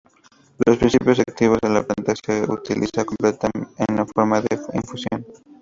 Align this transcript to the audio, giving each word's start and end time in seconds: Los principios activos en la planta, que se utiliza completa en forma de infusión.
Los 0.65 0.77
principios 0.79 1.19
activos 1.19 1.59
en 1.61 1.75
la 1.75 1.83
planta, 1.83 2.15
que 2.23 2.43
se 2.43 2.51
utiliza 2.51 3.05
completa 3.05 3.51
en 3.53 4.07
forma 4.07 4.41
de 4.41 4.59
infusión. 4.73 5.23